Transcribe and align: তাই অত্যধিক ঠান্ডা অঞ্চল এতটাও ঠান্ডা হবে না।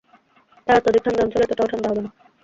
তাই 0.67 0.77
অত্যধিক 0.77 1.01
ঠান্ডা 1.05 1.23
অঞ্চল 1.23 1.41
এতটাও 1.43 1.71
ঠান্ডা 1.71 1.87
হবে 1.89 2.01
না। 2.01 2.09